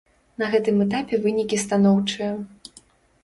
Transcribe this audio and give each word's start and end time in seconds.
На 0.43 0.45
гэтым 0.53 0.79
этапе 0.85 1.19
вынікі 1.27 1.59
станоўчыя. 1.65 2.31